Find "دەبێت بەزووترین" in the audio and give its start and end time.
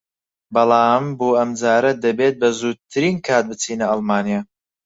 2.03-3.15